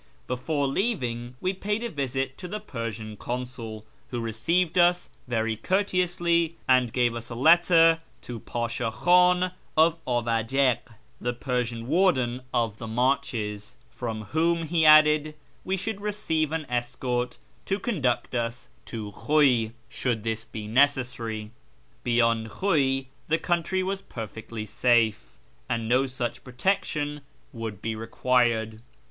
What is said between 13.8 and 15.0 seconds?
from whom, he